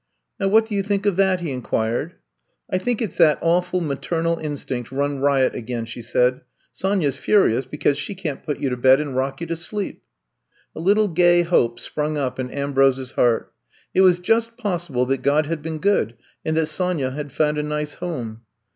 [0.39, 2.15] ''Now what do yon think of that?" he inquired.
[2.71, 6.37] I think it 's that awful maternal in stinct run riot again, ''she said.
[6.37, 6.41] *^
[6.73, 10.01] Sonya 's furious because she can't put you to bed and rock you to sleep.
[10.75, 13.53] ''A little gay hope sprung up in Ambrose 's heart.
[13.93, 17.61] It was just possible that God had been good and that Sonya had found a
[17.61, 18.41] nice home.